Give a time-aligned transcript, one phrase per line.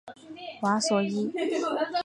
[0.63, 1.31] 瓦索伊。